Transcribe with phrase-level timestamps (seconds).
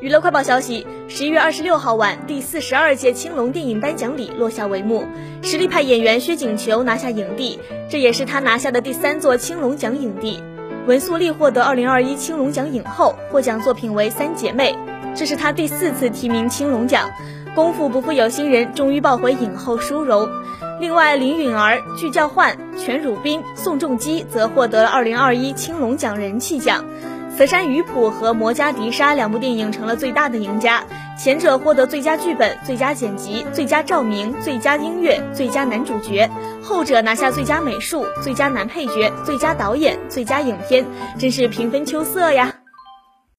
[0.00, 5.04] 娱乐快报消息：十一月二十六号晚，第四十二届青龙电影颁奖礼落下帷幕，
[5.42, 7.58] 实力派演员薛景求拿下影帝，
[7.90, 10.42] 这也是他拿下的第三座青龙奖影帝。
[10.86, 14.74] 文素丽获得二零二一青龙奖影后，获奖作品为《三姐妹》，
[15.14, 17.10] 这是她第四次提名青龙奖。
[17.54, 20.26] 功夫不负有心人，终于抱回影后殊荣。
[20.80, 26.82] 另外，林允儿、具教焕、全汝彬、宋仲基则获得了二零二一青龙奖人气奖。
[27.40, 30.84] 《慈山鱼谱》和《魔加迪沙》两部电影成了最大的赢家，
[31.18, 36.28] 前者获得最佳剧本、最佳剪辑、最佳照明、最佳音乐、最佳男主角，
[36.62, 40.84] 后者拿下最佳美术、最佳男配角、最佳导演、最佳影片，
[41.18, 42.49] 真是平分秋色呀！